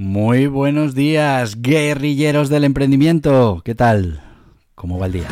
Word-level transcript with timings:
Muy 0.00 0.46
buenos 0.46 0.94
días, 0.94 1.60
guerrilleros 1.60 2.48
del 2.48 2.62
emprendimiento. 2.62 3.62
¿Qué 3.64 3.74
tal? 3.74 4.20
¿Cómo 4.76 4.96
va 4.96 5.06
el 5.06 5.12
día? 5.12 5.26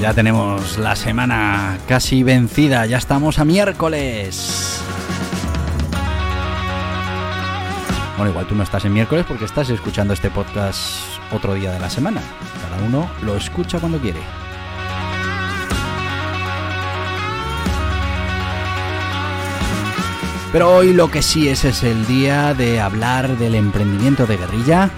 Ya 0.00 0.12
tenemos 0.14 0.78
la 0.78 0.96
semana 0.96 1.78
casi 1.86 2.24
vencida, 2.24 2.86
ya 2.86 2.98
estamos 2.98 3.38
a 3.38 3.44
miércoles. 3.44 4.77
Bueno, 8.18 8.32
igual 8.32 8.48
tú 8.48 8.56
no 8.56 8.64
estás 8.64 8.84
en 8.84 8.92
miércoles 8.92 9.24
porque 9.28 9.44
estás 9.44 9.70
escuchando 9.70 10.12
este 10.12 10.28
podcast 10.28 10.82
otro 11.30 11.54
día 11.54 11.70
de 11.70 11.78
la 11.78 11.88
semana. 11.88 12.20
Cada 12.60 12.84
uno 12.84 13.08
lo 13.22 13.36
escucha 13.36 13.78
cuando 13.78 14.00
quiere. 14.00 14.18
Pero 20.50 20.74
hoy 20.74 20.94
lo 20.94 21.08
que 21.12 21.22
sí 21.22 21.48
es 21.48 21.64
es 21.64 21.84
el 21.84 22.08
día 22.08 22.54
de 22.54 22.80
hablar 22.80 23.38
del 23.38 23.54
emprendimiento 23.54 24.26
de 24.26 24.36
guerrilla 24.36 24.90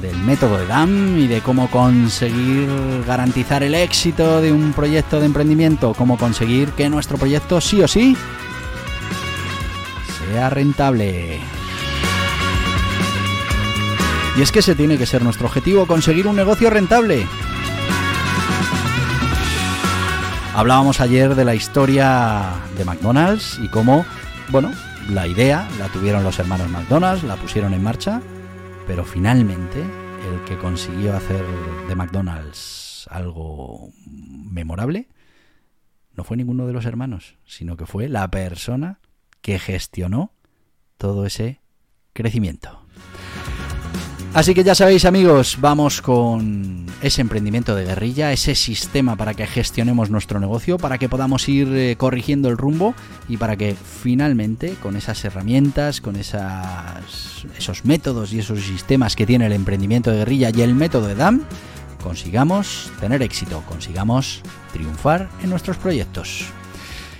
del 0.00 0.16
método 0.20 0.56
de 0.56 0.66
DAM 0.66 1.18
y 1.18 1.26
de 1.26 1.42
cómo 1.42 1.70
conseguir 1.70 2.70
garantizar 3.06 3.64
el 3.64 3.74
éxito 3.74 4.40
de 4.40 4.52
un 4.52 4.72
proyecto 4.72 5.20
de 5.20 5.26
emprendimiento, 5.26 5.92
cómo 5.92 6.16
conseguir 6.16 6.70
que 6.70 6.88
nuestro 6.88 7.18
proyecto 7.18 7.60
sí 7.60 7.82
o 7.82 7.88
sí 7.88 8.16
sea 10.30 10.48
rentable. 10.48 11.55
Y 14.36 14.42
es 14.42 14.52
que 14.52 14.58
ese 14.58 14.74
tiene 14.74 14.98
que 14.98 15.06
ser 15.06 15.22
nuestro 15.22 15.46
objetivo, 15.46 15.86
conseguir 15.86 16.26
un 16.26 16.36
negocio 16.36 16.70
rentable. 16.70 17.26
Hablábamos 20.54 21.00
ayer 21.00 21.34
de 21.34 21.44
la 21.44 21.54
historia 21.54 22.54
de 22.76 22.84
McDonald's 22.84 23.58
y 23.62 23.68
cómo, 23.68 24.04
bueno, 24.48 24.72
la 25.10 25.26
idea 25.26 25.68
la 25.78 25.88
tuvieron 25.88 26.24
los 26.24 26.38
hermanos 26.38 26.68
McDonald's, 26.70 27.24
la 27.24 27.36
pusieron 27.36 27.74
en 27.74 27.82
marcha 27.82 28.20
pero 28.86 29.04
finalmente, 29.04 29.80
el 29.80 30.44
que 30.44 30.56
consiguió 30.58 31.16
hacer 31.16 31.44
de 31.88 31.94
McDonald's 31.96 33.08
algo 33.10 33.90
memorable 34.06 35.08
no 36.14 36.24
fue 36.24 36.36
ninguno 36.36 36.66
de 36.66 36.72
los 36.72 36.86
hermanos, 36.86 37.36
sino 37.44 37.76
que 37.76 37.84
fue 37.84 38.08
la 38.08 38.28
persona 38.30 39.00
que 39.40 39.58
gestionó 39.58 40.32
todo 40.98 41.26
ese 41.26 41.60
crecimiento. 42.12 42.85
Así 44.36 44.52
que 44.52 44.64
ya 44.64 44.74
sabéis 44.74 45.06
amigos, 45.06 45.56
vamos 45.62 46.02
con 46.02 46.84
ese 47.00 47.22
emprendimiento 47.22 47.74
de 47.74 47.86
guerrilla, 47.86 48.32
ese 48.32 48.54
sistema 48.54 49.16
para 49.16 49.32
que 49.32 49.46
gestionemos 49.46 50.10
nuestro 50.10 50.40
negocio, 50.40 50.76
para 50.76 50.98
que 50.98 51.08
podamos 51.08 51.48
ir 51.48 51.68
eh, 51.74 51.96
corrigiendo 51.96 52.50
el 52.50 52.58
rumbo 52.58 52.94
y 53.30 53.38
para 53.38 53.56
que 53.56 53.74
finalmente 53.74 54.74
con 54.82 54.94
esas 54.94 55.24
herramientas, 55.24 56.02
con 56.02 56.16
esos 56.16 57.84
métodos 57.86 58.34
y 58.34 58.40
esos 58.40 58.60
sistemas 58.60 59.16
que 59.16 59.24
tiene 59.24 59.46
el 59.46 59.54
emprendimiento 59.54 60.10
de 60.10 60.18
guerrilla 60.18 60.50
y 60.54 60.60
el 60.60 60.74
método 60.74 61.06
de 61.06 61.14
DAM, 61.14 61.40
consigamos 62.02 62.92
tener 63.00 63.22
éxito, 63.22 63.64
consigamos 63.66 64.42
triunfar 64.70 65.30
en 65.42 65.48
nuestros 65.48 65.78
proyectos. 65.78 66.44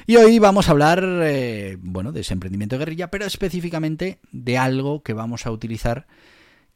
Y 0.07 0.17
hoy 0.17 0.39
vamos 0.39 0.69
a 0.69 0.73
hablar, 0.73 1.03
eh, 1.03 1.79
bueno, 1.81 2.13
de 2.13 2.21
ese 2.21 2.35
emprendimiento 2.35 2.75
de 2.77 2.81
guerrilla, 2.81 3.11
pero 3.11 3.25
específicamente 3.25 4.19
de 4.33 4.59
algo 4.59 5.03
que 5.03 5.15
vamos 5.15 5.47
a 5.47 5.51
utilizar 5.51 6.07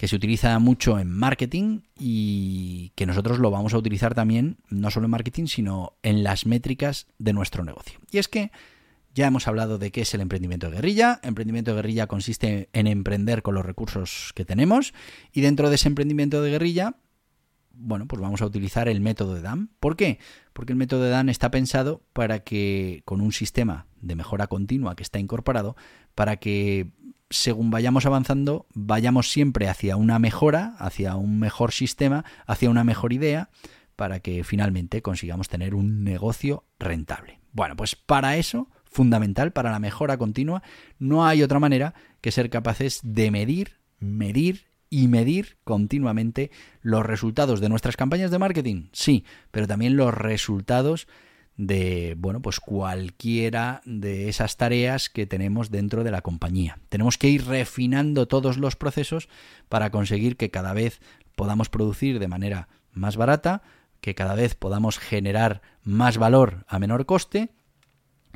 que 0.01 0.09
se 0.09 0.17
utiliza 0.17 0.59
mucho 0.61 0.99
en 0.99 1.11
marketing 1.11 1.81
y 1.99 2.91
que 2.95 3.05
nosotros 3.05 3.39
lo 3.39 3.51
vamos 3.51 3.75
a 3.75 3.77
utilizar 3.77 4.15
también, 4.15 4.57
no 4.71 4.91
solo 4.91 5.05
en 5.05 5.11
marketing, 5.11 5.45
sino 5.45 5.93
en 6.03 6.25
las 6.25 6.47
métricas 6.47 7.07
de 7.19 7.35
nuestro 7.35 7.65
negocio. 7.65 8.01
Y 8.11 8.17
es 8.17 8.27
que 8.27 8.51
ya 9.15 9.27
hemos 9.27 9.47
hablado 9.47 9.77
de 9.77 9.91
qué 9.91 10.01
es 10.01 10.15
el 10.15 10.23
emprendimiento 10.23 10.71
de 10.71 10.77
guerrilla. 10.77 11.21
Emprendimiento 11.23 11.73
de 11.73 11.77
guerrilla 11.83 12.07
consiste 12.07 12.71
en 12.73 12.87
emprender 12.87 13.43
con 13.43 13.55
los 13.55 13.67
recursos 13.67 14.33
que 14.35 14.47
tenemos 14.47 14.95
y 15.35 15.43
dentro 15.43 15.69
de 15.69 15.75
ese 15.75 15.89
emprendimiento 15.89 16.41
de 16.41 16.53
guerrilla, 16.53 16.97
bueno, 17.75 18.07
pues 18.07 18.23
vamos 18.23 18.41
a 18.41 18.47
utilizar 18.47 18.89
el 18.89 19.03
método 19.03 19.35
de 19.35 19.43
DAM. 19.43 19.69
¿Por 19.81 19.97
qué? 19.97 20.19
Porque 20.55 20.73
el 20.73 20.79
método 20.79 21.03
de 21.03 21.11
DAM 21.11 21.29
está 21.29 21.51
pensado 21.51 22.01
para 22.15 22.39
que 22.39 23.03
con 23.05 23.21
un 23.21 23.33
sistema 23.33 23.87
de 24.01 24.17
mejora 24.17 24.47
continua 24.47 24.97
que 24.97 25.03
está 25.03 25.19
incorporado, 25.19 25.77
para 26.15 26.39
que 26.39 26.89
según 27.31 27.71
vayamos 27.71 28.07
avanzando, 28.07 28.67
vayamos 28.75 29.31
siempre 29.31 29.69
hacia 29.69 29.97
una 29.97 30.19
mejora, 30.19 30.75
hacia 30.79 31.15
un 31.15 31.39
mejor 31.39 31.73
sistema, 31.73 32.25
hacia 32.47 32.71
una 32.71 32.85
mejor 32.85 33.13
idea, 33.13 33.51
para 33.97 34.21
que 34.21 34.43
finalmente 34.45 35.01
consigamos 35.01 35.49
tener 35.49 35.75
un 35.75 36.03
negocio 36.03 36.65
rentable. 36.79 37.41
Bueno, 37.53 37.77
pues 37.77 37.95
para 37.95 38.37
eso, 38.37 38.69
fundamental, 38.85 39.53
para 39.53 39.71
la 39.71 39.79
mejora 39.79 40.19
continua, 40.19 40.63
no 40.99 41.25
hay 41.27 41.43
otra 41.43 41.61
manera 41.61 41.95
que 42.21 42.33
ser 42.33 42.51
capaces 42.51 43.01
de 43.03 43.31
medir, 43.31 43.79
medir 44.01 44.67
y 44.89 45.07
medir 45.07 45.59
continuamente 45.63 46.51
los 46.83 47.07
resultados 47.07 47.61
de 47.61 47.69
nuestras 47.69 47.97
campañas 47.97 48.33
de 48.33 48.39
marketing, 48.41 48.89
sí, 48.93 49.25
pero 49.53 49.69
también 49.69 49.97
los 49.97 50.13
resultados 50.13 51.07
de, 51.57 52.15
bueno, 52.19 52.41
pues 52.41 52.61
cualquiera 52.61 53.83
de 53.85 54.29
esas 54.29 54.57
tareas 54.57 55.11
que 55.11 55.27
tenemos 55.27 55.71
dentro 55.71 56.05
de 56.05 56.11
la 56.11 56.23
compañía. 56.23 56.79
Tenemos 56.89 57.19
que 57.19 57.29
ir 57.29 57.47
refinando 57.47 58.27
todos 58.27 58.57
los 58.57 58.77
procesos 58.77 59.29
para 59.69 59.91
conseguir 59.91 60.37
que 60.37 60.51
cada 60.51 60.73
vez 60.73 61.01
podamos 61.37 61.69
producir 61.69 62.19
de 62.19 62.29
manera 62.29 62.69
más 62.93 63.17
barata, 63.17 63.63
que 64.01 64.15
cada 64.15 64.35
vez 64.35 64.55
podamos 64.55 64.99
generar 64.99 65.63
más 65.83 66.19
valor 66.19 66.65
a 66.69 66.79
menor 66.79 67.07
coste 67.07 67.51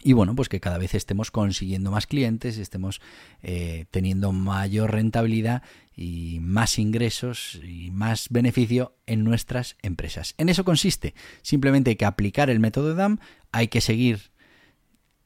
y 0.03 0.12
bueno, 0.12 0.34
pues 0.34 0.49
que 0.49 0.60
cada 0.60 0.78
vez 0.78 0.94
estemos 0.94 1.31
consiguiendo 1.31 1.91
más 1.91 2.06
clientes, 2.06 2.59
estemos 2.59 3.00
eh, 3.43 3.87
teniendo 3.91 4.32
mayor 4.32 4.93
rentabilidad 4.93 5.62
y 5.97 6.38
más 6.41 6.78
ingresos 6.78 7.60
y 7.65 7.91
más 7.91 8.28
beneficio 8.31 8.97
en 9.06 9.25
nuestras 9.25 9.77
empresas. 9.83 10.34
En 10.37 10.49
eso 10.49 10.65
consiste. 10.65 11.15
Simplemente 11.43 11.97
que 11.97 12.04
aplicar 12.04 12.50
el 12.50 12.60
método 12.60 12.94
DAM, 12.94 13.19
hay 13.53 13.69
que 13.69 13.81
seguir 13.81 14.33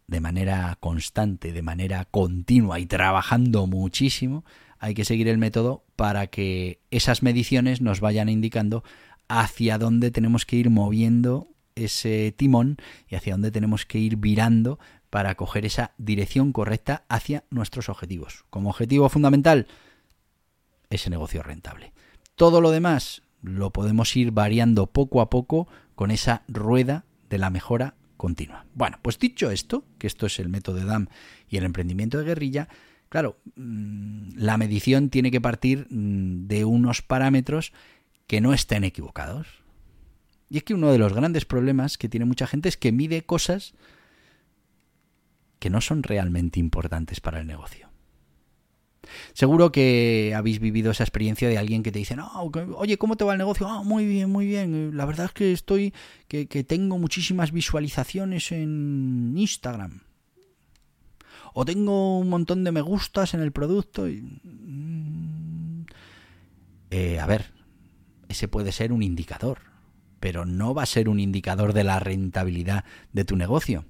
de 0.07 0.21
manera 0.21 0.77
constante, 0.81 1.53
de 1.53 1.63
manera 1.63 2.05
continua 2.05 2.79
y 2.79 2.87
trabajando 2.87 3.67
muchísimo, 3.67 4.45
hay 4.79 4.95
que 4.95 5.05
seguir 5.05 5.29
el 5.29 5.39
método 5.39 5.85
para 5.97 6.29
que 6.29 6.81
esas 6.91 7.23
mediciones 7.23 7.81
nos 7.81 8.01
vayan 8.01 8.29
indicando 8.29 8.85
hacia 9.29 9.77
dónde 9.77 10.11
tenemos 10.11 10.47
que 10.47 10.57
ir 10.57 10.71
moviendo 10.71 11.49
ese 11.85 12.33
timón 12.37 12.77
y 13.09 13.15
hacia 13.15 13.35
dónde 13.35 13.51
tenemos 13.51 13.87
que 13.87 13.99
ir 13.99 14.17
virando 14.17 14.79
para 15.11 15.35
coger 15.35 15.65
esa 15.65 15.93
dirección 15.99 16.53
correcta 16.53 17.05
hacia 17.09 17.45
nuestros 17.51 17.89
objetivos. 17.89 18.45
Como 18.51 18.71
objetivo 18.71 19.09
fundamental, 19.09 19.67
ese 20.91 21.11
negocio 21.11 21.43
rentable. 21.43 21.93
Todo 22.35 22.61
lo 22.61 22.71
demás 22.71 23.23
lo 23.43 23.71
podemos 23.73 24.17
ir 24.17 24.33
variando 24.33 24.87
poco 24.87 25.21
a 25.21 25.31
poco 25.31 25.69
con 25.95 26.11
esa 26.11 26.43
rueda 26.49 27.05
de 27.31 27.39
la 27.39 27.51
mejora 27.51 27.95
continua. 28.17 28.67
Bueno, 28.75 28.99
pues 29.03 29.19
dicho 29.19 29.51
esto, 29.51 29.85
que 29.99 30.07
esto 30.07 30.27
es 30.27 30.39
el 30.39 30.49
método 30.49 30.77
de 30.77 30.85
DAM 30.85 31.09
y 31.49 31.57
el 31.57 31.65
emprendimiento 31.65 32.19
de 32.19 32.25
guerrilla, 32.25 32.69
claro, 33.09 33.39
mm, 33.57 34.31
la 34.37 34.57
medición 34.59 35.09
tiene 35.09 35.31
que 35.31 35.41
partir 35.41 35.87
mm, 35.91 36.47
de 36.47 36.65
unos 36.65 37.03
parámetros 37.03 37.73
que 38.27 38.41
no 38.41 38.53
estén 38.53 38.85
equivocados. 38.85 39.47
Y 40.51 40.59
es 40.59 40.65
que 40.65 40.75
uno 40.75 40.91
de 40.91 40.99
los 40.99 41.13
grandes 41.13 41.45
problemas 41.45 41.99
que 41.99 42.09
tiene 42.09 42.27
mucha 42.27 42.47
gente 42.47 42.69
es 42.69 42.77
que 42.77 42.93
mide 42.93 43.23
cosas 43.23 43.75
que 45.59 45.71
no 45.71 45.81
son 45.81 46.03
realmente 46.03 46.61
importantes 46.61 47.21
para 47.21 47.41
el 47.41 47.47
negocio. 47.47 47.89
Seguro 49.33 49.73
que 49.73 50.35
habéis 50.37 50.59
vivido 50.59 50.91
esa 50.91 51.05
experiencia 51.05 51.49
de 51.49 51.59
alguien 51.59 51.83
que 51.83 51.93
te 51.93 51.99
dice, 51.99 52.17
no, 52.17 52.31
oye, 52.77 52.99
¿cómo 52.99 53.17
te 53.17 53.25
va 53.25 53.33
el 53.33 53.39
negocio? 53.39 53.67
Ah, 53.67 53.83
muy 53.83 54.07
bien, 54.07 54.31
muy 54.31 54.47
bien. 54.47 54.97
La 54.97 55.07
verdad 55.07 55.27
es 55.27 55.33
que 55.33 55.53
estoy, 55.53 55.95
que, 56.29 56.47
tengo 56.65 56.99
muchísimas 56.99 57.53
visualizaciones 57.53 58.53
en 58.53 59.35
Instagram. 59.37 60.01
O 61.55 61.65
tengo 61.65 62.19
un 62.19 62.29
montón 62.29 62.65
de 62.65 62.73
me 62.73 62.83
gustas 62.83 63.35
en 63.35 63.41
el 63.41 63.53
producto. 63.53 64.09
Y... 64.09 64.21
Mm, 64.21 65.87
eh, 66.91 67.19
a 67.19 67.27
ver, 67.27 67.53
ese 68.29 68.49
puede 68.49 68.73
ser 68.73 68.93
un 68.93 69.03
indicador 69.03 69.68
pero 70.21 70.45
no 70.45 70.75
va 70.75 70.83
a 70.83 70.87
ser 70.87 71.09
un 71.09 71.21
indicador 71.21 71.73
de 71.73 71.85
la 71.85 72.01
rentabilidad 72.01 72.85
de 73.13 73.25
tu 73.25 73.37
negocio. 73.37 73.85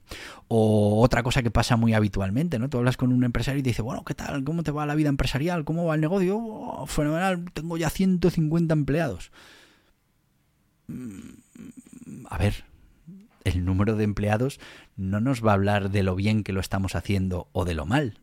O 0.48 1.02
otra 1.02 1.22
cosa 1.22 1.42
que 1.42 1.50
pasa 1.50 1.76
muy 1.76 1.94
habitualmente, 1.94 2.58
¿no? 2.58 2.68
Tú 2.68 2.78
hablas 2.78 2.96
con 2.96 3.12
un 3.12 3.24
empresario 3.24 3.60
y 3.60 3.62
te 3.62 3.70
dice, 3.70 3.82
bueno, 3.82 4.04
¿qué 4.04 4.14
tal? 4.14 4.44
¿Cómo 4.44 4.62
te 4.62 4.70
va 4.70 4.86
la 4.86 4.94
vida 4.94 5.08
empresarial? 5.08 5.64
¿Cómo 5.64 5.84
va 5.86 5.94
el 5.94 6.00
negocio? 6.00 6.38
Oh, 6.38 6.86
fenomenal, 6.86 7.44
tengo 7.52 7.76
ya 7.76 7.90
150 7.90 8.72
empleados. 8.72 9.32
Mm, 10.88 12.26
a 12.28 12.38
ver, 12.38 12.64
el 13.44 13.64
número 13.64 13.96
de 13.96 14.04
empleados 14.04 14.60
no 14.96 15.20
nos 15.20 15.44
va 15.44 15.52
a 15.52 15.54
hablar 15.54 15.90
de 15.90 16.02
lo 16.02 16.14
bien 16.14 16.44
que 16.44 16.52
lo 16.52 16.60
estamos 16.60 16.94
haciendo 16.94 17.48
o 17.52 17.64
de 17.64 17.74
lo 17.74 17.86
mal. 17.86 18.20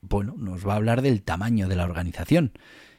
Bueno, 0.00 0.34
nos 0.36 0.66
va 0.66 0.74
a 0.74 0.76
hablar 0.76 1.02
del 1.02 1.22
tamaño 1.22 1.68
de 1.68 1.76
la 1.76 1.84
organización. 1.84 2.52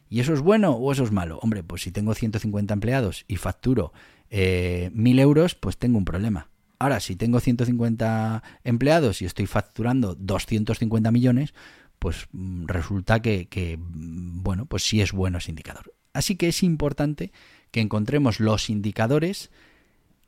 ¿Y 0.10 0.20
eso 0.20 0.34
es 0.34 0.42
bueno 0.42 0.72
o 0.72 0.92
eso 0.92 1.04
es 1.04 1.12
malo? 1.12 1.40
Hombre, 1.42 1.64
pues 1.64 1.84
si 1.84 1.92
tengo 1.92 2.16
150 2.16 2.74
empleados 2.74 3.26
y 3.28 3.36
facturo 3.36 3.94
eh, 4.30 4.90
1000 4.94 5.20
euros, 5.20 5.56
pues 5.56 5.78
tengo 5.78 5.98
un 5.98 6.06
problema. 6.06 6.50
Ahora, 6.80 7.00
si 7.00 7.16
tengo 7.16 7.40
150 7.40 8.42
empleados 8.64 9.22
y 9.22 9.26
estoy 9.26 9.46
facturando 9.46 10.16
250 10.16 11.12
millones, 11.12 11.54
pues 12.00 12.28
mm, 12.32 12.66
resulta 12.66 13.22
que, 13.22 13.78
mm, 13.78 14.42
bueno, 14.42 14.66
pues 14.66 14.84
sí 14.84 15.02
es 15.02 15.12
bueno 15.12 15.38
ese 15.38 15.52
indicador. 15.52 15.94
Así 16.14 16.36
que 16.36 16.48
es 16.48 16.64
importante 16.64 17.32
que 17.72 17.82
encontremos 17.82 18.40
los 18.40 18.70
indicadores 18.70 19.52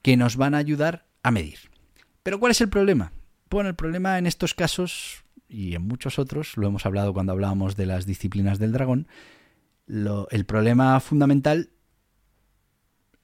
que 0.01 0.17
nos 0.17 0.35
van 0.35 0.53
a 0.53 0.59
ayudar 0.59 1.07
a 1.23 1.31
medir. 1.31 1.71
Pero 2.21 2.39
¿cuál 2.39 2.51
es 2.51 2.61
el 2.61 2.69
problema? 2.69 3.13
Bueno, 3.49 3.69
el 3.69 3.75
problema 3.75 4.17
en 4.17 4.27
estos 4.27 4.53
casos 4.53 5.23
y 5.47 5.75
en 5.75 5.81
muchos 5.81 6.19
otros, 6.19 6.55
lo 6.55 6.67
hemos 6.67 6.85
hablado 6.85 7.13
cuando 7.13 7.33
hablábamos 7.33 7.75
de 7.75 7.85
las 7.85 8.05
disciplinas 8.05 8.59
del 8.59 8.71
dragón, 8.71 9.07
el 9.87 10.45
problema 10.45 10.99
fundamental 10.99 11.69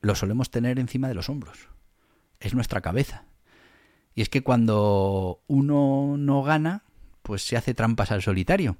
lo 0.01 0.15
solemos 0.15 0.51
tener 0.51 0.79
encima 0.79 1.07
de 1.07 1.13
los 1.13 1.29
hombros. 1.29 1.69
Es 2.39 2.53
nuestra 2.53 2.81
cabeza. 2.81 3.25
Y 4.13 4.21
es 4.21 4.29
que 4.29 4.41
cuando 4.41 5.43
uno 5.47 6.15
no 6.17 6.43
gana, 6.43 6.83
pues 7.21 7.43
se 7.43 7.57
hace 7.57 7.73
trampas 7.73 8.11
al 8.11 8.21
solitario. 8.21 8.77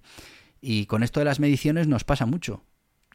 Y 0.61 0.85
con 0.85 1.03
esto 1.03 1.19
de 1.19 1.25
las 1.25 1.39
mediciones 1.39 1.87
nos 1.87 2.03
pasa 2.03 2.25
mucho. 2.25 2.63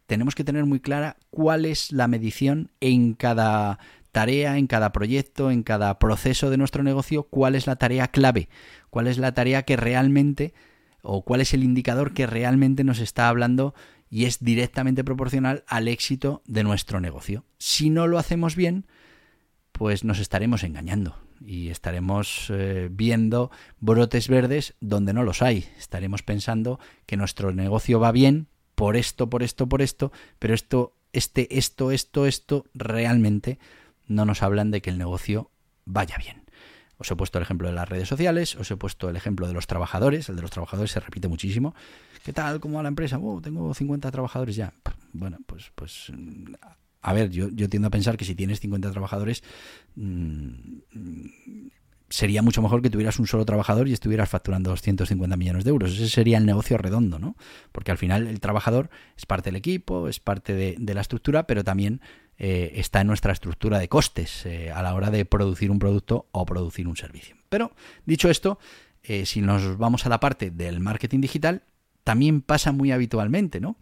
Tenemos 0.06 0.34
que 0.34 0.44
tener 0.44 0.64
muy 0.64 0.80
clara 0.80 1.16
cuál 1.30 1.64
es 1.64 1.90
la 1.92 2.08
medición 2.08 2.70
en 2.80 3.14
cada 3.14 3.78
tarea, 4.12 4.58
en 4.58 4.66
cada 4.66 4.92
proyecto, 4.92 5.50
en 5.50 5.62
cada 5.62 5.98
proceso 5.98 6.50
de 6.50 6.58
nuestro 6.58 6.82
negocio, 6.82 7.24
cuál 7.24 7.54
es 7.54 7.66
la 7.66 7.76
tarea 7.76 8.08
clave, 8.08 8.48
cuál 8.90 9.06
es 9.06 9.18
la 9.18 9.32
tarea 9.32 9.62
que 9.62 9.76
realmente 9.76 10.52
o 11.02 11.24
cuál 11.24 11.40
es 11.40 11.54
el 11.54 11.64
indicador 11.64 12.12
que 12.12 12.26
realmente 12.26 12.84
nos 12.84 13.00
está 13.00 13.28
hablando 13.28 13.74
y 14.12 14.26
es 14.26 14.44
directamente 14.44 15.04
proporcional 15.04 15.64
al 15.66 15.88
éxito 15.88 16.42
de 16.44 16.62
nuestro 16.64 17.00
negocio. 17.00 17.46
Si 17.56 17.88
no 17.88 18.06
lo 18.06 18.18
hacemos 18.18 18.56
bien, 18.56 18.84
pues 19.72 20.04
nos 20.04 20.18
estaremos 20.18 20.64
engañando 20.64 21.16
y 21.40 21.70
estaremos 21.70 22.48
eh, 22.50 22.90
viendo 22.92 23.50
brotes 23.80 24.28
verdes 24.28 24.74
donde 24.80 25.14
no 25.14 25.22
los 25.22 25.40
hay. 25.40 25.64
Estaremos 25.78 26.22
pensando 26.22 26.78
que 27.06 27.16
nuestro 27.16 27.54
negocio 27.54 28.00
va 28.00 28.12
bien 28.12 28.48
por 28.74 28.96
esto, 28.96 29.30
por 29.30 29.42
esto, 29.42 29.66
por 29.66 29.80
esto, 29.80 30.12
pero 30.38 30.52
esto, 30.52 30.94
este, 31.14 31.56
esto, 31.56 31.90
esto, 31.90 32.26
esto 32.26 32.66
realmente 32.74 33.58
no 34.08 34.26
nos 34.26 34.42
hablan 34.42 34.70
de 34.70 34.82
que 34.82 34.90
el 34.90 34.98
negocio 34.98 35.50
vaya 35.86 36.18
bien. 36.18 36.41
Os 37.02 37.10
he 37.10 37.16
puesto 37.16 37.38
el 37.38 37.42
ejemplo 37.42 37.66
de 37.66 37.74
las 37.74 37.88
redes 37.88 38.06
sociales, 38.06 38.54
os 38.54 38.70
he 38.70 38.76
puesto 38.76 39.10
el 39.10 39.16
ejemplo 39.16 39.48
de 39.48 39.52
los 39.52 39.66
trabajadores, 39.66 40.28
el 40.28 40.36
de 40.36 40.42
los 40.42 40.52
trabajadores 40.52 40.92
se 40.92 41.00
repite 41.00 41.26
muchísimo. 41.26 41.74
¿Qué 42.24 42.32
tal? 42.32 42.60
¿Cómo 42.60 42.76
va 42.76 42.84
la 42.84 42.90
empresa? 42.90 43.18
Oh, 43.18 43.40
tengo 43.40 43.74
50 43.74 44.08
trabajadores 44.12 44.54
ya. 44.54 44.72
Bueno, 45.12 45.38
pues, 45.44 45.72
pues 45.74 46.12
a 47.00 47.12
ver, 47.12 47.30
yo, 47.30 47.48
yo 47.48 47.68
tiendo 47.68 47.88
a 47.88 47.90
pensar 47.90 48.16
que 48.16 48.24
si 48.24 48.36
tienes 48.36 48.60
50 48.60 48.92
trabajadores, 48.92 49.42
mm, 49.96 50.78
sería 52.12 52.42
mucho 52.42 52.60
mejor 52.60 52.82
que 52.82 52.90
tuvieras 52.90 53.18
un 53.18 53.26
solo 53.26 53.46
trabajador 53.46 53.88
y 53.88 53.94
estuvieras 53.94 54.28
facturando 54.28 54.70
250 54.70 55.34
millones 55.36 55.64
de 55.64 55.70
euros. 55.70 55.92
Ese 55.92 56.10
sería 56.10 56.36
el 56.36 56.44
negocio 56.44 56.76
redondo, 56.76 57.18
¿no? 57.18 57.36
Porque 57.72 57.90
al 57.90 57.96
final 57.96 58.26
el 58.26 58.38
trabajador 58.38 58.90
es 59.16 59.24
parte 59.24 59.48
del 59.48 59.56
equipo, 59.56 60.08
es 60.08 60.20
parte 60.20 60.52
de, 60.54 60.94
la 60.94 61.00
estructura, 61.00 61.46
pero 61.46 61.64
también 61.64 62.02
eh, 62.36 62.72
está 62.74 63.00
en 63.00 63.06
nuestra 63.06 63.32
estructura 63.32 63.78
de 63.78 63.88
costes 63.88 64.44
eh, 64.44 64.70
a 64.70 64.82
la 64.82 64.94
hora 64.94 65.10
de 65.10 65.24
producir 65.24 65.70
un 65.70 65.78
producto 65.78 66.26
o 66.32 66.44
producir 66.44 66.86
un 66.86 66.96
servicio. 66.96 67.34
Pero, 67.48 67.72
dicho 68.04 68.28
esto, 68.28 68.58
eh, 69.02 69.24
si 69.24 69.40
nos 69.40 69.78
vamos 69.78 70.04
a 70.04 70.10
la 70.10 70.20
parte 70.20 70.50
del 70.50 70.80
marketing 70.80 71.22
digital, 71.22 71.62
también 72.04 72.42
pasa 72.42 72.72
muy 72.72 72.92
habitualmente, 72.92 73.58
¿no? 73.58 73.76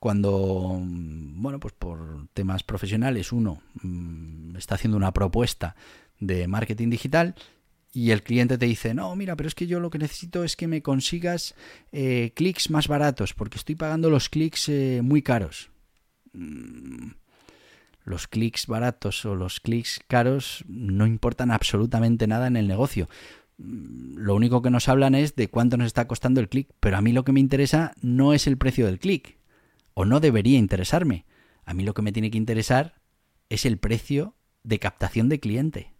Cuando, 0.00 0.76
mm, 0.82 1.40
bueno, 1.40 1.60
pues 1.60 1.72
por 1.72 2.26
temas 2.34 2.64
profesionales 2.64 3.30
uno 3.30 3.62
mm, 3.80 4.56
está 4.56 4.74
haciendo 4.74 4.96
una 4.96 5.12
propuesta 5.12 5.76
de 6.18 6.48
marketing 6.48 6.90
digital 6.90 7.34
y 7.96 8.10
el 8.10 8.22
cliente 8.22 8.58
te 8.58 8.66
dice, 8.66 8.92
no, 8.92 9.16
mira, 9.16 9.36
pero 9.36 9.48
es 9.48 9.54
que 9.54 9.66
yo 9.66 9.80
lo 9.80 9.88
que 9.88 9.96
necesito 9.98 10.44
es 10.44 10.54
que 10.54 10.68
me 10.68 10.82
consigas 10.82 11.54
eh, 11.92 12.32
clics 12.36 12.68
más 12.68 12.88
baratos 12.88 13.32
porque 13.32 13.56
estoy 13.56 13.74
pagando 13.74 14.10
los 14.10 14.28
clics 14.28 14.68
eh, 14.68 15.00
muy 15.02 15.22
caros. 15.22 15.70
Mm, 16.34 17.12
los 18.04 18.26
clics 18.28 18.66
baratos 18.66 19.24
o 19.24 19.34
los 19.34 19.60
clics 19.60 19.98
caros 20.08 20.62
no 20.68 21.06
importan 21.06 21.50
absolutamente 21.50 22.26
nada 22.26 22.48
en 22.48 22.56
el 22.56 22.68
negocio 22.68 23.08
lo 23.58 24.34
único 24.34 24.60
que 24.60 24.68
nos 24.68 24.86
hablan 24.90 25.14
es 25.14 25.34
de 25.34 25.48
cuánto 25.48 25.78
nos 25.78 25.86
está 25.86 26.06
costando 26.06 26.40
el 26.40 26.50
clic, 26.50 26.68
pero 26.78 26.98
a 26.98 27.00
mí 27.00 27.12
lo 27.12 27.24
que 27.24 27.32
me 27.32 27.40
interesa 27.40 27.94
no 28.02 28.34
es 28.34 28.46
el 28.46 28.58
precio 28.58 28.84
del 28.84 28.98
clic, 28.98 29.38
o 29.94 30.04
no 30.04 30.20
debería 30.20 30.58
interesarme. 30.58 31.24
A 31.64 31.72
mí 31.72 31.82
lo 31.82 31.94
que 31.94 32.02
me 32.02 32.12
tiene 32.12 32.30
que 32.30 32.36
interesar 32.36 33.00
es 33.48 33.64
el 33.64 33.78
precio 33.78 34.34
de 34.62 34.78
captación 34.78 35.30
de 35.30 35.40
cliente. 35.40 35.94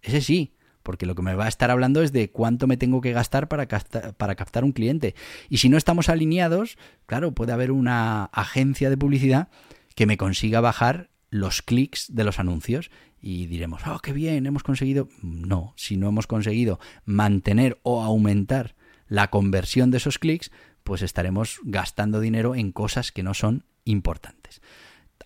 Ese 0.00 0.22
sí, 0.22 0.54
porque 0.88 1.04
lo 1.04 1.14
que 1.14 1.20
me 1.20 1.34
va 1.34 1.44
a 1.44 1.48
estar 1.48 1.70
hablando 1.70 2.00
es 2.00 2.12
de 2.12 2.30
cuánto 2.30 2.66
me 2.66 2.78
tengo 2.78 3.02
que 3.02 3.12
gastar 3.12 3.46
para, 3.46 3.66
captar 3.66 4.64
un 4.64 4.72
cliente. 4.72 5.14
Y 5.50 5.58
si 5.58 5.68
no 5.68 5.76
estamos 5.76 6.08
alineados, 6.08 6.78
claro, 7.04 7.32
puede 7.32 7.52
haber 7.52 7.72
una 7.72 8.24
agencia 8.32 8.88
de 8.88 8.96
publicidad 8.96 9.48
que 9.94 10.06
me 10.06 10.16
consiga 10.16 10.62
bajar 10.62 11.10
los 11.28 11.60
clics 11.60 12.14
de 12.14 12.24
los 12.24 12.38
anuncios 12.38 12.90
y 13.20 13.48
diremos, 13.48 13.82
oh, 13.86 13.98
qué 13.98 14.14
bien, 14.14 14.46
hemos 14.46 14.62
conseguido. 14.62 15.10
No, 15.20 15.74
si 15.76 15.98
no 15.98 16.08
hemos 16.08 16.26
conseguido 16.26 16.80
mantener 17.04 17.78
o 17.82 18.00
aumentar 18.00 18.74
la 19.08 19.28
conversión 19.28 19.90
de 19.90 19.98
esos 19.98 20.18
clics, 20.18 20.50
pues 20.84 21.02
estaremos 21.02 21.60
gastando 21.64 22.18
dinero 22.18 22.54
en 22.54 22.72
cosas 22.72 23.12
que 23.12 23.22
no 23.22 23.34
son 23.34 23.66
importantes. 23.84 24.62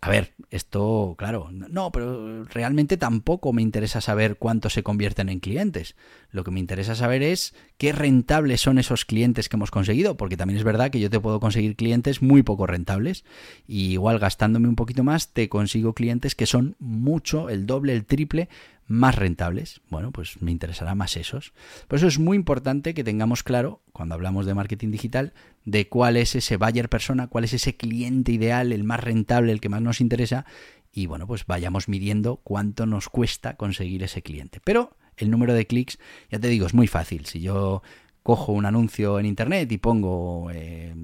A 0.00 0.10
ver, 0.10 0.32
esto, 0.50 1.14
claro, 1.16 1.50
no, 1.52 1.92
pero 1.92 2.44
realmente 2.44 2.96
tampoco 2.96 3.52
me 3.52 3.62
interesa 3.62 4.00
saber 4.00 4.36
cuántos 4.36 4.72
se 4.72 4.82
convierten 4.82 5.28
en 5.28 5.38
clientes. 5.38 5.94
Lo 6.30 6.42
que 6.42 6.50
me 6.50 6.58
interesa 6.58 6.96
saber 6.96 7.22
es 7.22 7.54
qué 7.78 7.92
rentables 7.92 8.60
son 8.60 8.78
esos 8.78 9.04
clientes 9.04 9.48
que 9.48 9.56
hemos 9.56 9.70
conseguido, 9.70 10.16
porque 10.16 10.36
también 10.36 10.58
es 10.58 10.64
verdad 10.64 10.90
que 10.90 10.98
yo 10.98 11.08
te 11.08 11.20
puedo 11.20 11.38
conseguir 11.38 11.76
clientes 11.76 12.20
muy 12.20 12.42
poco 12.42 12.66
rentables 12.66 13.24
y 13.68 13.92
igual 13.92 14.18
gastándome 14.18 14.66
un 14.66 14.76
poquito 14.76 15.04
más 15.04 15.28
te 15.28 15.48
consigo 15.48 15.92
clientes 15.92 16.34
que 16.34 16.46
son 16.46 16.74
mucho, 16.80 17.48
el 17.48 17.66
doble, 17.66 17.92
el 17.94 18.04
triple 18.04 18.48
más 18.88 19.14
rentables. 19.14 19.80
Bueno, 19.88 20.10
pues 20.10 20.42
me 20.42 20.50
interesará 20.50 20.94
más 20.94 21.16
esos. 21.16 21.52
Por 21.88 21.98
eso 21.98 22.06
es 22.08 22.18
muy 22.18 22.36
importante 22.36 22.94
que 22.94 23.04
tengamos 23.04 23.42
claro, 23.42 23.80
cuando 23.92 24.14
hablamos 24.14 24.46
de 24.46 24.54
marketing 24.54 24.90
digital, 24.90 25.32
de 25.64 25.88
cuál 25.88 26.16
es 26.16 26.34
ese 26.34 26.56
buyer 26.56 26.88
persona, 26.88 27.28
cuál 27.28 27.44
es 27.44 27.52
ese 27.52 27.76
cliente 27.76 28.32
ideal, 28.32 28.72
el 28.72 28.84
más 28.84 29.00
rentable, 29.00 29.52
el 29.52 29.60
que 29.60 29.68
más 29.68 29.82
nos 29.82 30.00
interesa, 30.00 30.44
y 30.92 31.06
bueno, 31.06 31.26
pues 31.26 31.46
vayamos 31.46 31.88
midiendo 31.88 32.36
cuánto 32.36 32.86
nos 32.86 33.08
cuesta 33.08 33.56
conseguir 33.56 34.02
ese 34.02 34.22
cliente. 34.22 34.60
Pero 34.62 34.96
el 35.16 35.30
número 35.30 35.54
de 35.54 35.66
clics, 35.66 35.98
ya 36.30 36.38
te 36.38 36.48
digo, 36.48 36.66
es 36.66 36.74
muy 36.74 36.86
fácil. 36.86 37.26
Si 37.26 37.40
yo 37.40 37.82
cojo 38.22 38.52
un 38.52 38.66
anuncio 38.66 39.18
en 39.18 39.26
internet 39.26 39.70
y 39.72 39.78
pongo 39.78 40.50
eh, 40.52 40.94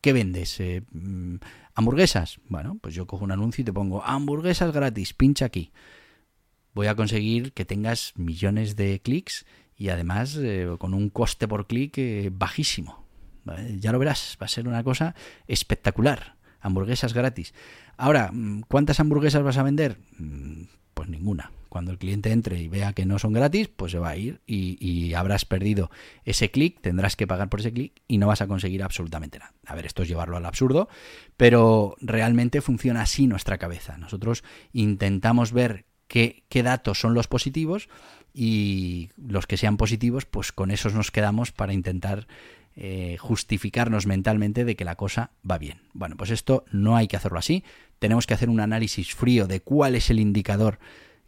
¿qué 0.00 0.12
vendes? 0.12 0.58
Eh, 0.60 0.82
mm, 0.90 1.36
hamburguesas. 1.74 2.40
Bueno, 2.48 2.78
pues 2.80 2.94
yo 2.94 3.06
cojo 3.06 3.24
un 3.24 3.32
anuncio 3.32 3.62
y 3.62 3.64
te 3.64 3.72
pongo 3.72 4.02
hamburguesas 4.04 4.72
gratis, 4.72 5.12
pincha 5.12 5.46
aquí 5.46 5.70
voy 6.76 6.88
a 6.88 6.94
conseguir 6.94 7.54
que 7.54 7.64
tengas 7.64 8.12
millones 8.16 8.76
de 8.76 9.00
clics 9.00 9.46
y 9.78 9.88
además 9.88 10.36
eh, 10.36 10.68
con 10.78 10.92
un 10.92 11.08
coste 11.08 11.48
por 11.48 11.66
clic 11.66 11.98
bajísimo. 12.32 13.05
Ya 13.78 13.92
lo 13.92 13.98
verás, 13.98 14.36
va 14.40 14.46
a 14.46 14.48
ser 14.48 14.68
una 14.68 14.82
cosa 14.82 15.14
espectacular. 15.46 16.36
Hamburguesas 16.60 17.14
gratis. 17.14 17.54
Ahora, 17.96 18.30
mm, 18.32 18.62
¿cuántas 18.68 19.00
hamburguesas 19.00 19.42
vas 19.42 19.56
a 19.56 19.62
vender? 19.62 19.98
Mm, 20.18 20.64
pues 20.94 21.08
ninguna. 21.08 21.52
Cuando 21.68 21.92
el 21.92 21.98
cliente 21.98 22.32
entre 22.32 22.58
y 22.58 22.68
vea 22.68 22.94
que 22.94 23.04
no 23.04 23.18
son 23.18 23.34
gratis, 23.34 23.68
pues 23.68 23.92
se 23.92 23.98
va 23.98 24.08
a 24.08 24.16
ir 24.16 24.40
y, 24.46 25.12
habrás 25.14 25.44
perdido 25.44 25.90
ese 26.24 26.50
clic, 26.50 26.80
tendrás 26.80 27.16
que 27.16 27.26
pagar 27.26 27.48
por 27.48 27.60
ese 27.60 27.72
clic 27.72 27.92
y 28.08 28.18
no 28.18 28.26
vas 28.26 28.40
a 28.40 28.46
conseguir 28.46 28.82
absolutamente 28.82 29.38
nada. 29.38 29.52
A 29.66 29.74
ver, 29.74 29.84
esto 29.84 30.02
es 30.02 30.08
llevarlo 30.08 30.38
al 30.38 30.46
absurdo, 30.46 30.88
pero 31.36 31.96
realmente 32.00 32.62
funciona 32.62 33.02
así 33.02 33.26
nuestra 33.26 33.58
cabeza. 33.58 33.98
Nosotros 33.98 34.42
intentamos 34.72 35.52
ver 35.52 35.84
qué, 36.08 36.44
qué 36.48 36.62
datos 36.62 36.98
son 36.98 37.12
los 37.12 37.28
positivos 37.28 37.88
y 38.32 39.10
los 39.16 39.46
que 39.46 39.58
sean 39.58 39.76
positivos, 39.76 40.24
pues 40.24 40.52
con 40.52 40.70
esos 40.70 40.94
nos 40.94 41.10
quedamos 41.10 41.52
para 41.52 41.74
intentar 41.74 42.26
eh, 42.78 43.16
justificarnos 43.18 44.06
mentalmente 44.06 44.66
de 44.66 44.76
que 44.76 44.84
la 44.84 44.96
cosa 44.96 45.30
va 45.48 45.56
bien. 45.56 45.80
Bueno, 45.94 46.16
pues 46.18 46.30
esto 46.30 46.66
no 46.70 46.94
hay 46.94 47.08
que 47.08 47.16
hacerlo 47.16 47.38
así. 47.38 47.64
Tenemos 47.98 48.26
que 48.26 48.34
hacer 48.34 48.50
un 48.50 48.60
análisis 48.60 49.14
frío 49.14 49.46
de 49.46 49.60
cuál 49.60 49.94
es 49.94 50.10
el 50.10 50.20
indicador 50.20 50.78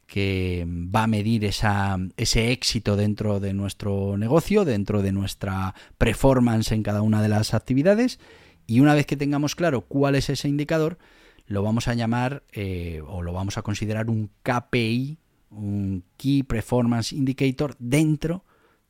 que 0.06 0.66
va 0.68 1.04
a 1.04 1.06
medir 1.06 1.46
ese 1.46 2.52
éxito 2.52 2.96
dentro 2.96 3.40
de 3.40 3.54
nuestro 3.54 4.18
negocio, 4.18 4.66
dentro 4.66 5.00
de 5.00 5.12
nuestra 5.12 5.74
performance 5.96 6.72
en 6.72 6.82
cada 6.82 7.00
una 7.00 7.22
de 7.22 7.28
las 7.28 7.54
actividades. 7.54 8.20
Y 8.66 8.80
una 8.80 8.94
vez 8.94 9.06
que 9.06 9.16
tengamos 9.16 9.54
claro 9.54 9.82
cuál 9.82 10.16
es 10.16 10.28
ese 10.28 10.48
indicador, 10.48 10.98
lo 11.46 11.62
vamos 11.62 11.88
a 11.88 11.94
llamar 11.94 12.42
eh, 12.52 13.00
o 13.06 13.22
lo 13.22 13.32
vamos 13.32 13.56
a 13.56 13.62
considerar 13.62 14.10
un 14.10 14.30
KPI, 14.42 15.16
un 15.48 16.04
Key 16.18 16.42
Performance 16.42 17.14
Indicator, 17.14 17.74
dentro 17.78 18.44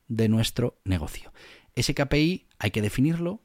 de 0.09 0.27
nuestro 0.27 0.77
negocio. 0.83 1.31
Ese 1.73 1.93
KPI 1.93 2.48
hay 2.59 2.71
que 2.71 2.81
definirlo, 2.81 3.41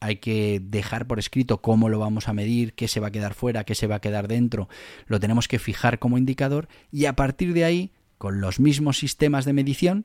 hay 0.00 0.16
que 0.16 0.60
dejar 0.62 1.06
por 1.06 1.18
escrito 1.18 1.60
cómo 1.60 1.88
lo 1.88 1.98
vamos 1.98 2.28
a 2.28 2.32
medir, 2.32 2.74
qué 2.74 2.88
se 2.88 3.00
va 3.00 3.08
a 3.08 3.12
quedar 3.12 3.34
fuera, 3.34 3.64
qué 3.64 3.74
se 3.74 3.86
va 3.86 3.96
a 3.96 4.00
quedar 4.00 4.28
dentro, 4.28 4.68
lo 5.06 5.20
tenemos 5.20 5.48
que 5.48 5.58
fijar 5.58 5.98
como 5.98 6.18
indicador 6.18 6.68
y 6.90 7.06
a 7.06 7.16
partir 7.16 7.52
de 7.52 7.64
ahí, 7.64 7.90
con 8.18 8.40
los 8.40 8.60
mismos 8.60 8.98
sistemas 8.98 9.44
de 9.44 9.54
medición, 9.54 10.04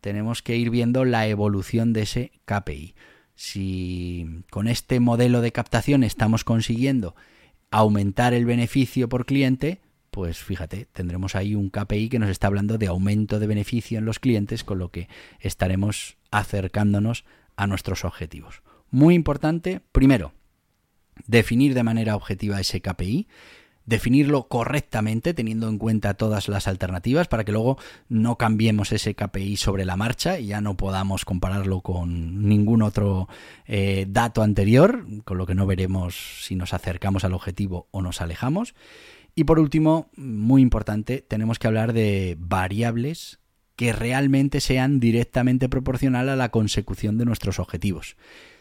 tenemos 0.00 0.42
que 0.42 0.56
ir 0.56 0.70
viendo 0.70 1.04
la 1.04 1.26
evolución 1.26 1.92
de 1.92 2.02
ese 2.02 2.32
KPI. 2.44 2.94
Si 3.34 4.42
con 4.50 4.68
este 4.68 5.00
modelo 5.00 5.40
de 5.40 5.52
captación 5.52 6.02
estamos 6.02 6.44
consiguiendo 6.44 7.14
aumentar 7.70 8.34
el 8.34 8.44
beneficio 8.44 9.08
por 9.08 9.26
cliente, 9.26 9.80
pues 10.10 10.38
fíjate, 10.38 10.86
tendremos 10.92 11.36
ahí 11.36 11.54
un 11.54 11.70
KPI 11.70 12.08
que 12.08 12.18
nos 12.18 12.30
está 12.30 12.46
hablando 12.46 12.78
de 12.78 12.86
aumento 12.86 13.38
de 13.38 13.46
beneficio 13.46 13.98
en 13.98 14.04
los 14.04 14.18
clientes, 14.18 14.64
con 14.64 14.78
lo 14.78 14.90
que 14.90 15.08
estaremos 15.40 16.16
acercándonos 16.30 17.24
a 17.58 17.66
nuestros 17.66 18.04
objetivos. 18.04 18.62
Muy 18.90 19.14
importante, 19.14 19.82
primero, 19.92 20.32
definir 21.26 21.74
de 21.74 21.82
manera 21.82 22.16
objetiva 22.16 22.60
ese 22.60 22.80
KPI, 22.80 23.26
definirlo 23.84 24.48
correctamente 24.48 25.34
teniendo 25.34 25.68
en 25.68 25.78
cuenta 25.78 26.14
todas 26.14 26.48
las 26.48 26.68
alternativas 26.68 27.26
para 27.26 27.44
que 27.44 27.52
luego 27.52 27.78
no 28.08 28.36
cambiemos 28.36 28.92
ese 28.92 29.14
KPI 29.14 29.56
sobre 29.56 29.84
la 29.84 29.96
marcha 29.96 30.38
y 30.38 30.46
ya 30.46 30.60
no 30.60 30.76
podamos 30.76 31.24
compararlo 31.24 31.80
con 31.80 32.48
ningún 32.48 32.82
otro 32.82 33.28
eh, 33.66 34.06
dato 34.08 34.42
anterior, 34.42 35.04
con 35.24 35.36
lo 35.36 35.46
que 35.46 35.54
no 35.54 35.66
veremos 35.66 36.44
si 36.44 36.54
nos 36.54 36.74
acercamos 36.74 37.24
al 37.24 37.34
objetivo 37.34 37.88
o 37.90 38.02
nos 38.02 38.20
alejamos. 38.20 38.74
Y 39.34 39.44
por 39.44 39.58
último, 39.58 40.10
muy 40.16 40.62
importante, 40.62 41.24
tenemos 41.26 41.58
que 41.58 41.66
hablar 41.66 41.92
de 41.92 42.36
variables 42.38 43.40
que 43.78 43.92
realmente 43.92 44.60
sean 44.60 44.98
directamente 44.98 45.68
proporcional 45.68 46.28
a 46.30 46.34
la 46.34 46.48
consecución 46.48 47.16
de 47.16 47.24
nuestros 47.24 47.60
objetivos. 47.60 48.16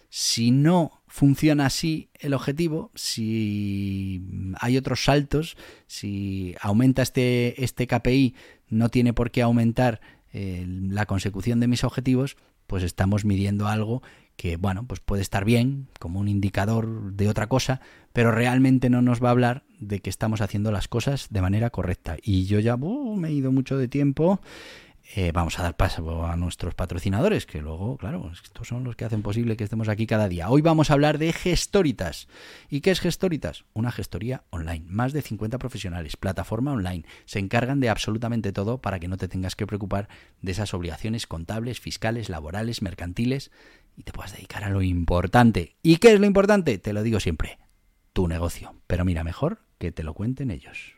Si 0.09 0.51
no 0.51 1.01
funciona 1.07 1.65
así 1.65 2.11
el 2.19 2.35
objetivo, 2.35 2.91
si 2.93 4.21
hay 4.59 4.77
otros 4.77 5.03
saltos, 5.03 5.57
si 5.87 6.53
aumenta 6.61 7.01
este, 7.01 7.63
este 7.63 7.87
KPI, 7.87 8.35
no 8.69 8.89
tiene 8.89 9.11
por 9.11 9.31
qué 9.31 9.41
aumentar 9.41 10.01
eh, 10.33 10.67
la 10.67 11.07
consecución 11.07 11.59
de 11.59 11.67
mis 11.67 11.83
objetivos, 11.83 12.37
pues 12.67 12.83
estamos 12.83 13.25
midiendo 13.25 13.67
algo 13.67 14.03
que, 14.35 14.55
bueno, 14.55 14.85
pues 14.85 14.99
puede 14.99 15.23
estar 15.23 15.45
bien 15.45 15.87
como 15.99 16.19
un 16.19 16.27
indicador 16.27 17.13
de 17.13 17.27
otra 17.27 17.47
cosa, 17.47 17.81
pero 18.13 18.31
realmente 18.31 18.91
no 18.91 19.01
nos 19.01 19.23
va 19.23 19.29
a 19.29 19.31
hablar 19.31 19.63
de 19.79 19.99
que 19.99 20.11
estamos 20.11 20.41
haciendo 20.41 20.71
las 20.71 20.87
cosas 20.87 21.29
de 21.31 21.41
manera 21.41 21.71
correcta. 21.71 22.17
Y 22.21 22.45
yo 22.45 22.59
ya 22.59 22.75
uh, 22.75 23.15
me 23.15 23.29
he 23.29 23.33
ido 23.33 23.51
mucho 23.51 23.79
de 23.79 23.87
tiempo 23.87 24.41
eh, 25.15 25.31
vamos 25.31 25.57
a 25.57 25.63
dar 25.63 25.77
paso 25.77 26.25
a 26.25 26.35
nuestros 26.35 26.75
patrocinadores, 26.75 27.45
que 27.45 27.61
luego, 27.61 27.97
claro, 27.97 28.29
estos 28.31 28.67
son 28.67 28.83
los 28.83 28.95
que 28.95 29.05
hacen 29.05 29.21
posible 29.21 29.55
que 29.55 29.63
estemos 29.63 29.87
aquí 29.87 30.05
cada 30.05 30.27
día. 30.27 30.49
Hoy 30.49 30.61
vamos 30.61 30.89
a 30.89 30.93
hablar 30.93 31.17
de 31.17 31.31
Gestoritas. 31.31 32.27
¿Y 32.69 32.81
qué 32.81 32.91
es 32.91 32.99
Gestoritas? 32.99 33.63
Una 33.73 33.91
gestoría 33.91 34.43
online. 34.49 34.85
Más 34.87 35.13
de 35.13 35.21
50 35.21 35.57
profesionales, 35.59 36.17
plataforma 36.17 36.73
online. 36.73 37.05
Se 37.25 37.39
encargan 37.39 37.79
de 37.79 37.89
absolutamente 37.89 38.51
todo 38.51 38.79
para 38.79 38.99
que 38.99 39.07
no 39.07 39.17
te 39.17 39.29
tengas 39.29 39.55
que 39.55 39.65
preocupar 39.65 40.09
de 40.41 40.51
esas 40.51 40.73
obligaciones 40.73 41.25
contables, 41.25 41.79
fiscales, 41.79 42.29
laborales, 42.29 42.81
mercantiles 42.81 43.51
y 43.95 44.03
te 44.03 44.11
puedas 44.11 44.33
dedicar 44.33 44.65
a 44.65 44.69
lo 44.69 44.81
importante. 44.81 45.77
¿Y 45.83 45.97
qué 45.97 46.13
es 46.13 46.19
lo 46.19 46.25
importante? 46.25 46.77
Te 46.77 46.93
lo 46.93 47.01
digo 47.01 47.19
siempre, 47.19 47.59
tu 48.11 48.27
negocio. 48.27 48.75
Pero 48.87 49.05
mira, 49.05 49.23
mejor 49.23 49.59
que 49.77 49.91
te 49.91 50.03
lo 50.03 50.13
cuenten 50.13 50.51
ellos. 50.51 50.97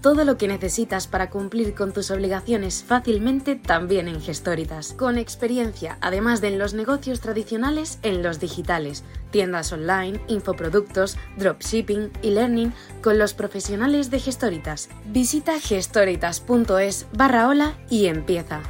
todo 0.00 0.24
lo 0.24 0.36
que 0.36 0.48
necesitas 0.48 1.06
para 1.06 1.30
cumplir 1.30 1.74
con 1.74 1.92
tus 1.92 2.10
obligaciones 2.10 2.84
fácilmente 2.84 3.56
también 3.56 4.08
en 4.08 4.20
Gestoritas. 4.20 4.92
Con 4.94 5.18
experiencia, 5.18 5.98
además 6.00 6.40
de 6.40 6.48
en 6.48 6.58
los 6.58 6.74
negocios 6.74 7.20
tradicionales, 7.20 7.98
en 8.02 8.22
los 8.22 8.40
digitales, 8.40 9.04
tiendas 9.30 9.72
online, 9.72 10.20
infoproductos, 10.28 11.16
dropshipping 11.36 12.10
y 12.22 12.30
learning 12.30 12.72
con 13.02 13.18
los 13.18 13.34
profesionales 13.34 14.10
de 14.10 14.20
Gestoritas. 14.20 14.88
Visita 15.06 15.60
gestoritas.es 15.60 17.06
barra 17.12 17.48
hola 17.48 17.78
y 17.90 18.06
empieza. 18.06 18.62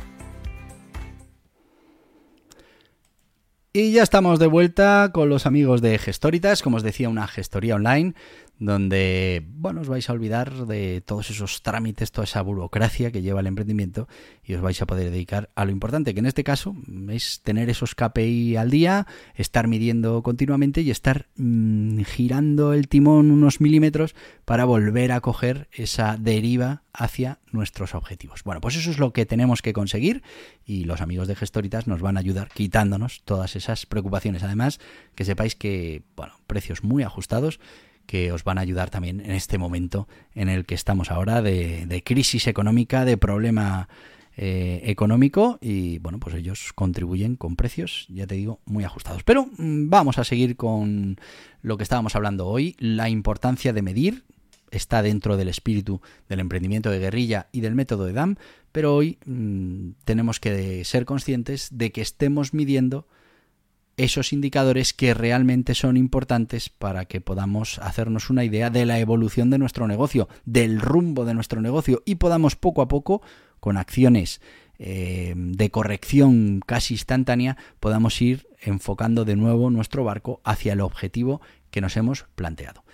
Y 3.73 3.93
ya 3.93 4.03
estamos 4.03 4.41
de 4.41 4.49
vuelta 4.49 5.11
con 5.13 5.29
los 5.29 5.47
amigos 5.47 5.83
de 5.83 5.99
Gestoritas, 5.99 6.63
como 6.63 6.79
os 6.79 6.83
decía, 6.83 7.09
una 7.09 7.29
gestoría 7.29 7.77
online 7.77 8.15
donde, 8.59 9.47
bueno, 9.47 9.83
os 9.83 9.89
vais 9.89 10.09
a 10.11 10.13
olvidar 10.13 10.67
de 10.67 11.01
todos 11.01 11.31
esos 11.31 11.63
trámites, 11.63 12.11
toda 12.11 12.25
esa 12.25 12.43
burocracia 12.43 13.13
que 13.13 13.23
lleva 13.23 13.41
el 13.41 13.47
emprendimiento 13.47 14.09
y 14.45 14.55
os 14.55 14.61
vais 14.61 14.81
a 14.83 14.87
poder 14.87 15.11
dedicar 15.11 15.51
a 15.55 15.65
lo 15.65 15.71
importante, 15.71 16.13
que 16.13 16.21
en 16.21 16.27
este 16.27 16.43
caso 16.43 16.75
es 17.11 17.41
tener 17.43 17.71
esos 17.71 17.95
KPI 17.95 18.57
al 18.57 18.71
día, 18.71 19.07
estar 19.35 19.69
midiendo 19.69 20.23
continuamente 20.23 20.81
y 20.81 20.91
estar 20.91 21.29
mm, 21.37 22.01
girando 22.03 22.73
el 22.73 22.89
timón 22.89 23.31
unos 23.31 23.61
milímetros 23.61 24.15
para 24.45 24.65
volver 24.65 25.13
a 25.13 25.21
coger 25.21 25.69
esa 25.73 26.17
deriva 26.19 26.83
hacia 26.93 27.39
nuestros 27.53 27.95
objetivos. 27.95 28.43
Bueno, 28.43 28.61
pues 28.61 28.75
eso 28.75 28.91
es 28.91 28.99
lo 28.99 29.13
que 29.13 29.25
tenemos 29.25 29.63
que 29.63 29.73
conseguir 29.73 30.23
y 30.65 30.85
los 30.85 31.01
amigos 31.01 31.29
de 31.29 31.37
Gestoritas 31.37 31.87
nos 31.87 32.01
van 32.01 32.17
a 32.17 32.21
ayudar 32.21 32.49
quitándonos 32.49 33.23
todas 33.25 33.55
esas 33.55 33.87
preocupaciones. 33.87 34.43
Además, 34.43 34.81
que 35.15 35.25
sepáis 35.25 35.55
que, 35.55 36.03
bueno, 36.17 36.35
precios 36.47 36.83
muy 36.83 37.05
ajustados 37.05 37.61
que 38.09 38.33
os 38.33 38.43
van 38.43 38.57
a 38.57 38.63
ayudar 38.63 38.89
también 38.89 39.21
en 39.21 39.33
este 39.33 39.59
momento 39.59 40.09
en 40.35 40.49
el 40.49 40.65
que 40.65 40.75
estamos 40.75 41.11
ahora 41.11 41.43
de, 41.43 42.03
crisis 42.07 42.47
económica, 42.47 43.05
de 43.05 43.19
problema 43.19 43.87
eh, 44.35 44.81
económico 44.85 45.59
y 45.61 45.99
bueno, 45.99 46.19
pues 46.19 46.35
ellos 46.35 46.73
contribuyen 46.75 47.37
con 47.37 47.55
precios, 47.55 48.07
ya 48.09 48.27
te 48.27 48.35
digo, 48.35 48.61
muy 48.65 48.83
ajustados. 48.83 49.25
Pero 49.25 49.45
mm, 49.59 49.91
vamos 49.91 50.17
a 50.17 50.25
seguir 50.25 50.57
con 50.57 51.21
lo 51.61 51.77
que 51.77 51.83
estábamos 51.83 52.17
hablando 52.17 52.47
hoy, 52.47 52.77
la 52.79 53.11
importancia 53.11 53.75
de 53.75 53.83
medir. 53.83 54.25
Está 54.71 55.03
dentro 55.03 55.37
del 55.37 55.51
espíritu 55.51 56.01
del 56.31 56.41
emprendimiento 56.41 56.91
de 56.91 57.01
guerrilla 57.01 57.49
y 57.53 57.61
del 57.61 57.75
método 57.75 58.07
de 58.07 58.15
DAM, 58.15 58.37
pero 58.73 58.95
hoy 58.95 59.19
mm, 59.27 59.91
tenemos 60.07 60.41
que 60.41 60.83
ser 60.87 61.05
conscientes 61.05 61.69
de 61.73 61.93
que 61.93 62.01
estemos 62.01 62.55
midiendo 62.55 63.07
esos 63.99 64.33
indicadores 64.33 64.95
que 64.95 65.13
realmente 65.13 65.75
son 65.75 65.97
importantes 65.97 66.71
para 66.71 67.05
que 67.05 67.21
podamos 67.21 67.79
hacernos 67.81 68.31
una 68.31 68.45
idea 68.45 68.71
de 68.71 68.87
la 68.87 69.01
evolución 69.01 69.51
de 69.51 69.59
nuestro 69.59 69.87
negocio, 69.87 70.29
del 70.47 70.81
rumbo 70.81 71.25
de 71.25 71.35
nuestro 71.35 71.61
negocio 71.61 72.03
y 72.07 72.15
podamos 72.15 72.57
poco 72.57 72.81
a 72.81 72.89
poco, 72.89 73.21
con 73.61 73.77
acciones 73.77 74.41
eh, 74.79 75.35
de 75.37 75.71
corrección 75.71 76.61
casi 76.65 76.95
instantánea, 76.95 77.57
podamos 77.81 78.23
ir 78.23 78.47
enfocando 78.61 79.25
de 79.25 79.35
nuevo 79.35 79.69
nuestro 79.71 80.05
barco 80.05 80.41
hacia 80.45 80.73
el 80.73 80.81
objetivo 80.81 81.41
que 81.73 81.81
nos 81.81 81.97
hemos 81.97 82.27
planteado. 82.37 82.85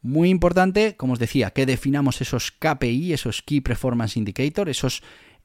Muy 0.00 0.30
importante, 0.30 0.96
como 0.96 1.12
os 1.12 1.18
decía, 1.18 1.50
que 1.50 1.66
definamos 1.66 2.22
esos 2.22 2.50
KPI, 2.52 3.12
esos 3.12 3.42
Key 3.42 3.60
Performance 3.60 4.16
Indicator, 4.16 4.70
esos 4.70 5.02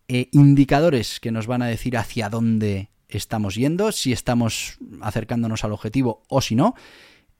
eh, 0.07 0.29
indicadores 0.31 1.19
que 1.19 1.31
nos 1.31 1.47
van 1.47 1.61
a 1.61 1.67
decir 1.67 1.97
hacia 1.97 2.29
dónde 2.29 2.90
estamos 3.17 3.55
yendo, 3.55 3.91
si 3.91 4.11
estamos 4.11 4.77
acercándonos 5.01 5.63
al 5.63 5.73
objetivo 5.73 6.23
o 6.27 6.41
si 6.41 6.55
no. 6.55 6.75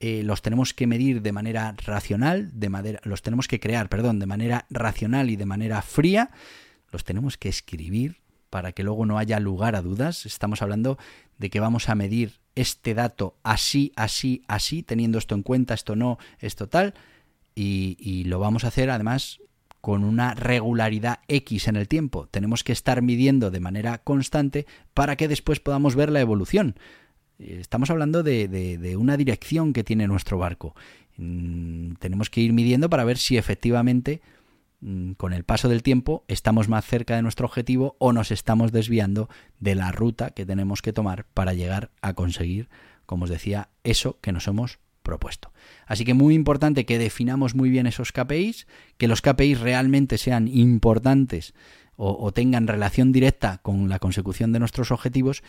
Eh, 0.00 0.22
los 0.24 0.42
tenemos 0.42 0.74
que 0.74 0.86
medir 0.86 1.22
de 1.22 1.30
manera 1.30 1.74
racional, 1.84 2.50
de 2.58 2.68
manera, 2.68 3.00
los 3.04 3.22
tenemos 3.22 3.46
que 3.46 3.60
crear, 3.60 3.88
perdón, 3.88 4.18
de 4.18 4.26
manera 4.26 4.66
racional 4.68 5.30
y 5.30 5.36
de 5.36 5.46
manera 5.46 5.80
fría. 5.82 6.30
Los 6.90 7.04
tenemos 7.04 7.38
que 7.38 7.48
escribir 7.48 8.16
para 8.50 8.72
que 8.72 8.82
luego 8.82 9.06
no 9.06 9.18
haya 9.18 9.38
lugar 9.38 9.76
a 9.76 9.82
dudas. 9.82 10.26
Estamos 10.26 10.60
hablando 10.60 10.98
de 11.38 11.50
que 11.50 11.60
vamos 11.60 11.88
a 11.88 11.94
medir 11.94 12.40
este 12.54 12.94
dato 12.94 13.36
así, 13.42 13.92
así, 13.96 14.42
así, 14.48 14.82
teniendo 14.82 15.18
esto 15.18 15.34
en 15.34 15.42
cuenta, 15.42 15.74
esto 15.74 15.96
no, 15.96 16.18
esto 16.38 16.68
tal, 16.68 16.94
y, 17.54 17.96
y 17.98 18.24
lo 18.24 18.38
vamos 18.38 18.64
a 18.64 18.68
hacer 18.68 18.90
además 18.90 19.41
con 19.82 20.04
una 20.04 20.34
regularidad 20.34 21.18
X 21.26 21.66
en 21.66 21.74
el 21.74 21.88
tiempo. 21.88 22.28
Tenemos 22.30 22.62
que 22.62 22.72
estar 22.72 23.02
midiendo 23.02 23.50
de 23.50 23.58
manera 23.58 23.98
constante 23.98 24.64
para 24.94 25.16
que 25.16 25.26
después 25.26 25.58
podamos 25.58 25.96
ver 25.96 26.10
la 26.10 26.20
evolución. 26.20 26.76
Estamos 27.40 27.90
hablando 27.90 28.22
de, 28.22 28.96
una 28.96 29.16
dirección 29.16 29.72
que 29.72 29.82
tiene 29.82 30.06
nuestro 30.06 30.38
barco. 30.38 30.76
Mm, 31.16 31.94
tenemos 31.94 32.30
que 32.30 32.40
ir 32.40 32.52
midiendo 32.52 32.88
para 32.88 33.02
ver 33.02 33.18
si 33.18 33.36
efectivamente 33.36 34.22
mm, 34.82 35.12
con 35.14 35.32
el 35.32 35.42
paso 35.42 35.68
del 35.68 35.82
tiempo 35.82 36.24
estamos 36.28 36.68
más 36.68 36.86
cerca 36.86 37.16
de 37.16 37.22
nuestro 37.22 37.46
objetivo 37.46 37.96
o 37.98 38.12
nos 38.12 38.30
estamos 38.30 38.70
desviando 38.70 39.28
de 39.58 39.74
la 39.74 39.90
ruta 39.90 40.30
que 40.30 40.46
tenemos 40.46 40.80
que 40.80 40.92
tomar 40.92 41.26
para 41.34 41.54
llegar 41.54 41.90
a 42.02 42.14
conseguir, 42.14 42.68
como 43.04 43.24
os 43.24 43.30
decía, 43.30 43.68
eso 43.82 44.20
que 44.20 44.30
nos 44.30 44.46
hemos 44.46 44.78
propuesto. 45.02 45.52
Así 45.86 46.04
que 46.04 46.14
muy 46.14 46.34
importante 46.34 46.86
que 46.86 46.98
definamos 46.98 47.54
muy 47.54 47.70
bien 47.70 47.86
esos 47.86 48.12
KPIs, 48.12 48.66
que 48.98 49.08
los 49.08 49.20
KPIs 49.22 49.60
realmente 49.60 50.18
sean 50.18 50.48
importantes 50.48 51.54
o, 51.96 52.32
tengan 52.32 52.66
relación 52.66 53.12
directa 53.12 53.58
con 53.62 53.88
la 53.88 53.98
consecución 53.98 54.52
de 54.52 54.58
nuestros 54.58 54.90
objetivos 54.90 55.42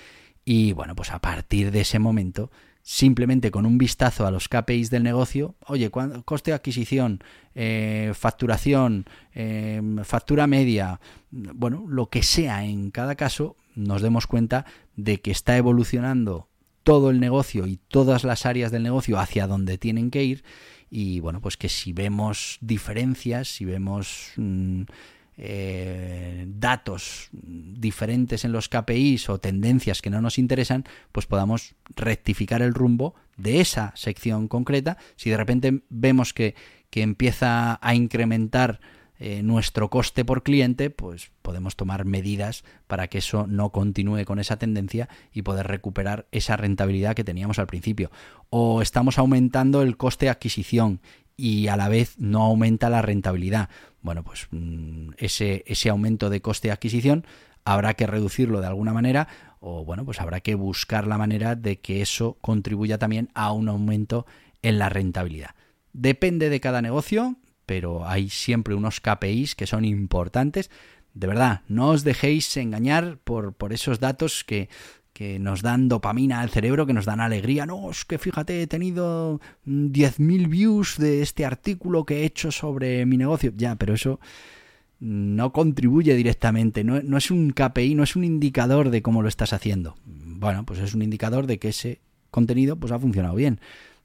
y 0.45 0.73
bueno, 0.73 0.95
pues 0.95 1.11
a 1.11 1.19
partir 1.19 1.71
de 1.71 1.81
ese 1.81 1.99
momento, 1.99 2.51
simplemente 2.81 3.49
con 3.49 3.65
un 3.65 3.77
vistazo 3.77 4.27
a 4.27 4.31
los 4.31 4.49
KPIs 4.49 4.89
del 4.89 5.03
negocio, 5.03 5.55
oye, 5.65 5.89
coste 5.89 6.51
de 6.51 6.55
adquisición, 6.55 7.23
eh, 7.55 8.11
facturación, 8.13 9.05
eh, 9.33 9.81
factura 10.03 10.47
media, 10.47 10.99
bueno, 11.31 11.85
lo 11.87 12.09
que 12.09 12.23
sea 12.23 12.65
en 12.65 12.91
cada 12.91 13.15
caso, 13.15 13.55
nos 13.73 14.01
demos 14.01 14.27
cuenta 14.27 14.65
de 14.95 15.21
que 15.21 15.31
está 15.31 15.57
evolucionando 15.57 16.49
todo 16.83 17.09
el 17.09 17.19
negocio 17.19 17.65
y 17.67 17.77
todas 17.77 18.23
las 18.23 18.45
áreas 18.45 18.71
del 18.71 18.83
negocio 18.83 19.19
hacia 19.19 19.47
donde 19.47 19.77
tienen 19.77 20.11
que 20.11 20.23
ir 20.23 20.43
y 20.95 21.21
bueno, 21.21 21.41
pues 21.41 21.57
que 21.57 21.69
si 21.69 21.91
vemos 21.91 22.59
diferencias, 22.61 23.47
si 23.47 23.65
vemos 23.65 24.31
mm, 24.35 24.83
eh, 25.37 26.45
datos 26.47 27.29
diferentes 27.31 28.45
en 28.45 28.51
los 28.51 28.69
KPIs 28.69 29.27
o 29.29 29.39
tendencias 29.39 30.03
que 30.03 30.11
no 30.11 30.21
nos 30.21 30.37
interesan, 30.37 30.83
pues 31.11 31.25
podamos 31.25 31.73
rectificar 31.95 32.61
el 32.61 32.75
rumbo 32.75 33.15
de 33.37 33.59
esa 33.59 33.91
sección 33.95 34.47
concreta. 34.47 34.99
Si 35.15 35.31
de 35.31 35.37
repente 35.37 35.81
vemos 35.89 36.31
que, 36.31 36.53
que 36.91 37.01
empieza 37.01 37.79
a 37.81 37.95
incrementar 37.95 38.79
eh, 39.25 39.41
nuestro 39.41 39.89
coste 39.89 40.25
por 40.25 40.43
cliente, 40.43 40.89
pues 40.89 41.31
podemos 41.41 41.77
tomar 41.77 42.03
medidas 42.03 42.65
para 42.87 43.07
que 43.07 43.19
eso 43.19 43.47
no 43.47 43.69
continúe 43.69 44.25
con 44.25 44.37
esa 44.37 44.57
tendencia 44.57 45.07
y 45.31 45.43
poder 45.43 45.65
recuperar 45.65 46.27
esa 46.33 46.57
rentabilidad 46.57 47.15
que 47.15 47.23
teníamos 47.23 47.57
al 47.57 47.67
principio. 47.67 48.11
O 48.49 48.81
estamos 48.81 49.17
aumentando 49.17 49.81
el 49.81 49.95
coste 49.95 50.25
de 50.25 50.31
adquisición 50.31 50.99
y 51.37 51.67
a 51.67 51.77
la 51.77 51.87
vez 51.87 52.19
no 52.19 52.41
aumenta 52.41 52.89
la 52.89 53.01
rentabilidad. 53.01 53.69
Bueno, 54.01 54.25
pues 54.25 54.49
mm, 54.51 55.11
ese, 55.17 55.63
ese 55.67 55.87
aumento 55.87 56.29
de 56.29 56.41
coste 56.41 56.67
de 56.67 56.73
adquisición 56.73 57.25
habrá 57.63 57.93
que 57.93 58.07
reducirlo 58.07 58.59
de 58.59 58.67
alguna 58.67 58.91
manera 58.91 59.29
o 59.61 59.85
bueno, 59.85 60.03
pues 60.03 60.19
habrá 60.19 60.41
que 60.41 60.55
buscar 60.55 61.07
la 61.07 61.17
manera 61.17 61.55
de 61.55 61.79
que 61.79 62.01
eso 62.01 62.37
contribuya 62.41 62.97
también 62.97 63.29
a 63.35 63.53
un 63.53 63.69
aumento 63.69 64.25
en 64.63 64.79
la 64.79 64.89
rentabilidad. 64.89 65.51
Depende 65.93 66.49
de 66.49 66.59
cada 66.59 66.81
negocio, 66.81 67.37
pero 67.65 68.07
hay 68.07 68.29
siempre 68.29 68.75
unos 68.75 68.99
KPIs 68.99 69.55
que 69.55 69.67
son 69.67 69.85
importantes. 69.85 70.69
De 71.13 71.27
verdad, 71.27 71.61
no 71.67 71.89
os 71.89 72.03
dejéis 72.03 72.55
engañar 72.57 73.17
por, 73.23 73.53
por 73.53 73.73
esos 73.73 73.99
datos 73.99 74.43
que, 74.43 74.69
que 75.13 75.37
nos 75.37 75.61
dan 75.61 75.87
dopamina 75.87 76.41
al 76.41 76.49
cerebro, 76.49 76.87
que 76.87 76.93
nos 76.93 77.05
dan 77.05 77.19
alegría. 77.19 77.65
No, 77.65 77.91
es 77.91 78.03
que 78.03 78.17
fíjate, 78.17 78.63
he 78.63 78.67
tenido 78.67 79.39
10.000 79.67 80.49
views 80.49 80.97
de 80.97 81.21
este 81.21 81.45
artículo 81.45 82.05
que 82.05 82.21
he 82.21 82.25
hecho 82.25 82.51
sobre 82.51 83.05
mi 83.05 83.17
negocio. 83.17 83.53
Ya, 83.55 83.75
pero 83.75 83.93
eso 83.93 84.19
no 84.99 85.51
contribuye 85.51 86.15
directamente, 86.15 86.85
no, 86.85 87.01
no, 87.01 87.17
es 87.17 87.29
un 87.29 87.51
KPI, 87.51 87.93
no 87.93 88.03
es 88.03 88.15
un 88.15 88.23
indicador 88.23 88.89
de 88.89 89.01
cómo 89.01 89.21
lo 89.21 89.27
estás 89.27 89.51
haciendo. 89.51 89.95
Bueno, 90.05 90.65
pues 90.65 90.79
es 90.79 90.93
un 90.93 91.01
indicador 91.01 91.45
de 91.45 91.59
que 91.59 91.69
ese 91.69 91.99
contenido 92.31 92.77
pues 92.77 92.91
ha 92.93 92.99
funcionado 92.99 93.35
bien. 93.35 93.59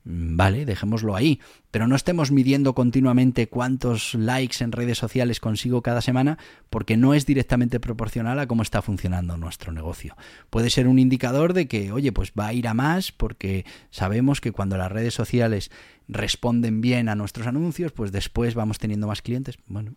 Mm, 0.09 0.37
vale, 0.39 0.65
dejémoslo 0.65 1.15
ahí, 1.15 1.39
pero 1.71 1.87
no 1.87 1.95
estemos 1.95 2.31
midiendo 2.31 2.75
continuamente 2.75 3.47
cuántos 3.47 4.15
likes 4.15 4.65
en 4.65 4.73
redes 4.73 4.97
sociales 4.97 5.39
consigo 5.39 5.83
cada 5.83 6.01
semana 6.01 6.39
porque 6.71 6.97
no 6.97 7.13
es 7.13 7.27
directamente 7.27 7.79
proporcional 7.79 8.39
a 8.39 8.47
cómo 8.47 8.63
está 8.63 8.81
funcionando 8.81 9.37
nuestro 9.37 9.71
negocio. 9.71 10.17
Puede 10.49 10.71
ser 10.71 10.89
un 10.89 10.99
indicador 10.99 11.53
de 11.53 11.69
que, 11.69 11.93
oye, 11.93 12.11
pues 12.11 12.33
va 12.33 12.47
a 12.47 12.53
ir 12.55 12.69
a 12.69 12.73
más 12.73 13.13
porque 13.13 13.67
sabemos 13.91 14.41
que 14.41 14.51
cuando 14.51 14.79
las 14.79 14.91
redes 14.91 15.13
sociales 15.13 15.71
responden 16.09 16.81
bien 16.81 17.11
a 17.11 17.15
nuestros 17.15 17.47
anuncios, 17.47 17.93
pues 17.93 18.11
después 18.11 18.55
vamos 18.55 18.79
teniendo 18.79 19.09
más 19.09 19.21
clientes. 19.21 19.59
Bueno, 19.67 19.95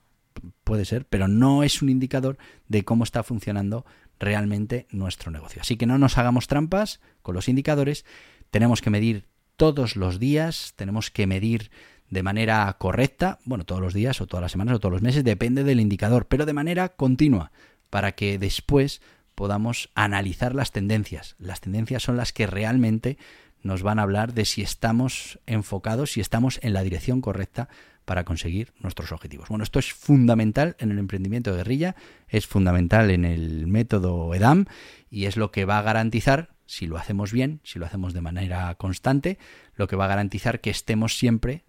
puede 0.65 0.83
ser, 0.83 1.05
pero 1.05 1.29
no 1.29 1.63
es 1.63 1.81
un 1.81 1.87
indicador 1.87 2.37
de 2.67 2.83
cómo 2.83 3.05
está 3.05 3.23
funcionando 3.23 3.85
realmente 4.19 4.87
nuestro 4.91 5.31
negocio. 5.31 5.61
Así 5.61 5.77
que 5.77 5.85
no 5.85 5.97
nos 5.97 6.17
hagamos 6.17 6.47
trampas 6.47 6.99
con 7.21 7.33
los 7.33 7.47
indicadores, 7.47 8.03
tenemos 8.49 8.81
que 8.81 8.89
medir 8.89 9.30
todos 9.61 9.95
los 9.95 10.17
días, 10.17 10.73
tenemos 10.75 11.11
que 11.11 11.27
medir 11.27 11.69
de 12.09 12.23
manera 12.23 12.75
correcta, 12.79 13.37
bueno, 13.45 13.63
todos 13.63 13.79
los 13.79 13.93
días 13.93 14.19
o 14.19 14.25
todas 14.25 14.41
las 14.41 14.53
semanas 14.53 14.73
o 14.73 14.79
todos 14.79 14.91
los 14.91 15.03
meses, 15.03 15.23
depende 15.23 15.63
del 15.63 15.79
indicador, 15.79 16.25
pero 16.27 16.47
de 16.47 16.53
manera 16.53 16.89
continua, 16.89 17.51
para 17.91 18.13
que 18.13 18.39
después 18.39 19.03
podamos 19.35 19.91
analizar 19.93 20.55
las 20.55 20.71
tendencias. 20.71 21.35
Las 21.37 21.61
tendencias 21.61 22.01
son 22.01 22.17
las 22.17 22.33
que 22.33 22.47
realmente 22.47 23.19
nos 23.61 23.83
van 23.83 23.99
a 23.99 24.01
hablar 24.01 24.33
de 24.33 24.45
si 24.45 24.63
estamos 24.63 25.37
enfocados, 25.45 26.13
si 26.13 26.21
estamos 26.21 26.57
en 26.63 26.73
la 26.73 26.81
dirección 26.81 27.21
correcta 27.21 27.69
para 28.03 28.23
conseguir 28.23 28.73
nuestros 28.79 29.11
objetivos. 29.11 29.49
Bueno, 29.49 29.63
esto 29.63 29.77
es 29.77 29.93
fundamental 29.93 30.75
en 30.79 30.89
el 30.89 30.97
emprendimiento 30.97 31.51
de 31.51 31.57
guerrilla, 31.57 31.95
es 32.29 32.47
fundamental 32.47 33.11
en 33.11 33.25
el 33.25 33.67
método 33.67 34.33
EDAM 34.33 34.65
y 35.11 35.25
es 35.25 35.37
lo 35.37 35.51
que 35.51 35.65
va 35.65 35.77
a 35.77 35.83
garantizar 35.83 36.49
si 36.71 36.87
lo 36.87 36.97
hacemos 36.97 37.33
bien, 37.33 37.59
si 37.63 37.79
lo 37.79 37.85
hacemos 37.85 38.13
de 38.13 38.21
manera 38.21 38.73
constante, 38.75 39.37
lo 39.75 39.89
que 39.89 39.97
va 39.97 40.05
a 40.05 40.07
garantizar 40.07 40.61
que 40.61 40.69
estemos 40.69 41.17
siempre 41.17 41.65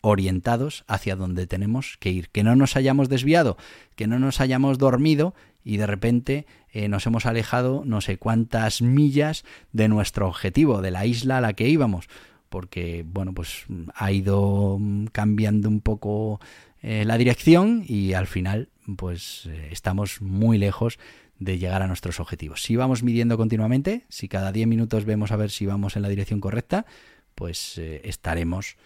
orientados 0.00 0.84
hacia 0.86 1.16
donde 1.16 1.48
tenemos 1.48 1.96
que 1.98 2.12
ir, 2.12 2.28
que 2.28 2.44
no 2.44 2.54
nos 2.54 2.76
hayamos 2.76 3.08
desviado, 3.08 3.56
que 3.96 4.06
no 4.06 4.20
nos 4.20 4.40
hayamos 4.40 4.78
dormido 4.78 5.34
y 5.64 5.78
de 5.78 5.88
repente 5.88 6.46
eh, 6.72 6.88
nos 6.88 7.04
hemos 7.06 7.26
alejado 7.26 7.82
no 7.84 8.00
sé 8.00 8.16
cuántas 8.16 8.80
millas 8.80 9.44
de 9.72 9.88
nuestro 9.88 10.28
objetivo, 10.28 10.82
de 10.82 10.92
la 10.92 11.04
isla 11.04 11.38
a 11.38 11.40
la 11.40 11.54
que 11.54 11.68
íbamos, 11.68 12.06
porque 12.48 13.04
bueno, 13.04 13.32
pues 13.32 13.64
ha 13.92 14.12
ido 14.12 14.78
cambiando 15.10 15.68
un 15.68 15.80
poco 15.80 16.38
eh, 16.80 17.04
la 17.04 17.18
dirección 17.18 17.82
y 17.88 18.12
al 18.12 18.28
final 18.28 18.68
pues 18.96 19.46
eh, 19.46 19.68
estamos 19.70 20.20
muy 20.20 20.58
lejos 20.58 20.98
de 21.38 21.58
llegar 21.58 21.82
a 21.82 21.86
nuestros 21.86 22.20
objetivos. 22.20 22.62
Si 22.62 22.76
vamos 22.76 23.02
midiendo 23.02 23.36
continuamente, 23.36 24.04
si 24.08 24.28
cada 24.28 24.52
10 24.52 24.66
minutos 24.68 25.04
vemos 25.04 25.32
a 25.32 25.36
ver 25.36 25.50
si 25.50 25.66
vamos 25.66 25.96
en 25.96 26.02
la 26.02 26.08
dirección 26.08 26.40
correcta, 26.40 26.86
pues 27.34 27.78
eh, 27.78 28.02
estaremos 28.04 28.76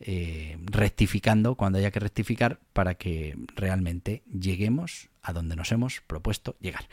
eh, 0.00 0.58
rectificando 0.64 1.54
cuando 1.54 1.78
haya 1.78 1.90
que 1.90 2.00
rectificar 2.00 2.60
para 2.72 2.96
que 2.96 3.36
realmente 3.54 4.22
lleguemos 4.26 5.08
a 5.22 5.32
donde 5.32 5.56
nos 5.56 5.72
hemos 5.72 6.02
propuesto 6.02 6.56
llegar. 6.60 6.86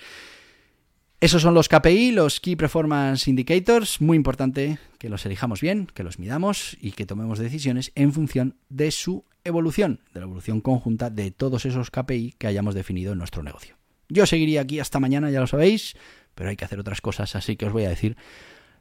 Esos 1.22 1.44
son 1.44 1.54
los 1.54 1.70
KPI, 1.70 2.14
los 2.14 2.40
Key 2.40 2.56
Performance 2.56 3.28
Indicators. 3.28 4.02
Muy 4.02 4.18
importante 4.18 4.80
que 4.98 5.08
los 5.08 5.24
elijamos 5.24 5.62
bien, 5.62 5.86
que 5.94 6.02
los 6.02 6.18
midamos 6.18 6.76
y 6.82 6.94
que 6.94 7.06
tomemos 7.06 7.38
decisiones 7.38 7.92
en 7.94 8.12
función 8.12 8.56
de 8.70 8.90
su 8.90 9.24
evolución, 9.44 10.00
de 10.16 10.20
la 10.20 10.26
evolución 10.26 10.62
conjunta 10.62 11.12
de 11.12 11.30
todos 11.30 11.68
esos 11.68 11.92
KPI 11.92 12.34
que 12.40 12.48
hayamos 12.48 12.74
definido 12.74 13.12
en 13.12 13.20
nuestro 13.20 13.44
negocio. 13.44 13.76
Yo 14.10 14.26
seguiría 14.26 14.62
aquí 14.62 14.80
hasta 14.80 15.00
mañana, 15.00 15.30
ya 15.30 15.42
lo 15.42 15.46
sabéis, 15.46 15.96
pero 16.34 16.50
hay 16.50 16.56
que 16.56 16.66
hacer 16.66 16.80
otras 16.80 17.02
cosas, 17.02 17.36
así 17.36 17.56
que 17.56 17.68
os 17.68 17.72
voy 17.72 17.86
a 17.86 17.90
decir 17.90 18.18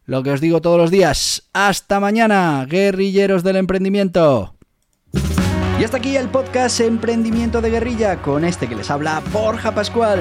lo 0.07 0.23
que 0.23 0.31
os 0.31 0.41
digo 0.41 0.63
todos 0.63 0.79
los 0.79 0.91
días. 0.91 1.51
Hasta 1.53 2.01
mañana, 2.01 2.65
guerrilleros 2.67 3.43
del 3.43 3.57
emprendimiento. 3.57 4.55
Y 5.79 5.85
hasta 5.85 5.99
aquí 5.99 6.17
el 6.17 6.31
podcast 6.31 6.81
Emprendimiento 6.81 7.61
de 7.61 7.69
Guerrilla 7.69 8.23
con 8.23 8.47
este 8.47 8.67
que 8.67 8.77
les 8.77 8.91
habla 8.91 9.23
Borja 9.31 9.75
Pascual. 9.75 10.21